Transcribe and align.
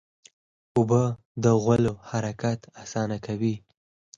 اوبه 0.75 1.01
د 1.43 1.45
غولو 1.63 1.93
حرکت 2.09 2.59
اسانه 2.83 3.17
کوي. 3.25 3.55